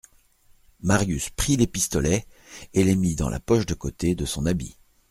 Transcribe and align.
Marius 0.81 1.29
prit 1.29 1.57
les 1.57 1.67
pistolets 1.67 2.25
et 2.73 2.83
les 2.83 2.95
mit 2.95 3.13
dans 3.15 3.29
la 3.29 3.39
poche 3.39 3.67
de 3.67 3.75
côté 3.75 4.15
de 4.15 4.25
son 4.25 4.47
habit. 4.47 4.75